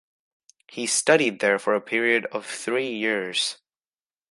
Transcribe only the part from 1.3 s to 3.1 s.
there for a period of three